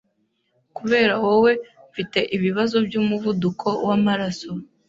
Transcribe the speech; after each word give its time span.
Kubera 0.77 1.13
wowe, 1.23 1.51
mfite 1.91 2.19
ibibazo 2.35 2.75
byumuvuduko 2.87 3.67
wamaraso. 3.87 4.51